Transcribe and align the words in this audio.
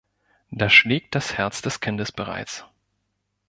Da 0.49 0.67
schlägt 0.67 1.13
das 1.13 1.37
Herz 1.37 1.61
das 1.61 1.79
Kindes 1.79 2.11
bereits. 2.11 2.65